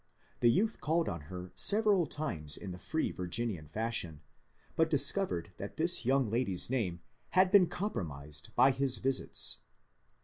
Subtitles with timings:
[0.39, 4.21] The youth called on her several times in the free Virginian fashion,
[4.75, 7.01] but discovered that the young lady's name
[7.37, 9.59] had been compromised by his visits.